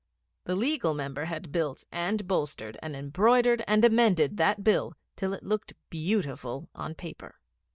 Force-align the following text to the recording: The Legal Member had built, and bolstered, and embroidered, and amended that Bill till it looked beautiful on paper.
The 0.45 0.55
Legal 0.55 0.95
Member 0.95 1.25
had 1.25 1.51
built, 1.51 1.83
and 1.91 2.27
bolstered, 2.27 2.75
and 2.81 2.95
embroidered, 2.95 3.63
and 3.67 3.85
amended 3.85 4.37
that 4.37 4.63
Bill 4.63 4.93
till 5.15 5.31
it 5.31 5.43
looked 5.43 5.73
beautiful 5.91 6.69
on 6.73 6.95
paper. 6.95 7.35